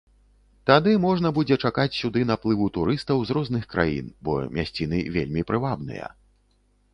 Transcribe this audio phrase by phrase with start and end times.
[0.69, 6.11] Тады можна будзе чакаць сюды наплыву турыстаў з розных краін, бо мясціны вельмі прывабныя.